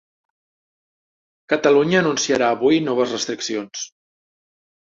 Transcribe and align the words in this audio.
Catalunya 1.53 2.01
anunciarà 2.05 2.49
avui 2.57 2.81
noves 2.89 3.15
restriccions. 3.19 3.89